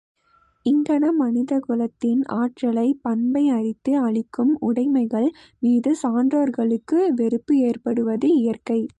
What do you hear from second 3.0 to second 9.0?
பண்பை அரித்து அழிக்கும் உடைமைகள் மீது சான்றோர்களுக்கு வெறுப்பு ஏற்படுவது இயற்கை.